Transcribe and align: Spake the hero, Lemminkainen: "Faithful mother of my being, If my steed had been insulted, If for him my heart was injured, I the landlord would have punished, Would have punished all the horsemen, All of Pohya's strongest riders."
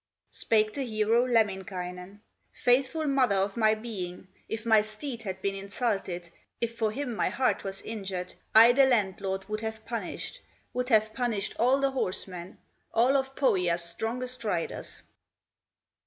Spake 0.31 0.73
the 0.73 0.81
hero, 0.81 1.27
Lemminkainen: 1.27 2.21
"Faithful 2.51 3.05
mother 3.05 3.35
of 3.35 3.55
my 3.55 3.75
being, 3.75 4.27
If 4.49 4.65
my 4.65 4.81
steed 4.81 5.21
had 5.21 5.39
been 5.43 5.53
insulted, 5.53 6.31
If 6.59 6.75
for 6.75 6.91
him 6.91 7.15
my 7.15 7.29
heart 7.29 7.63
was 7.63 7.83
injured, 7.83 8.33
I 8.55 8.71
the 8.71 8.87
landlord 8.87 9.47
would 9.47 9.61
have 9.61 9.85
punished, 9.85 10.41
Would 10.73 10.89
have 10.89 11.13
punished 11.13 11.55
all 11.59 11.79
the 11.79 11.91
horsemen, 11.91 12.57
All 12.91 13.15
of 13.15 13.35
Pohya's 13.35 13.83
strongest 13.83 14.43
riders." 14.43 15.03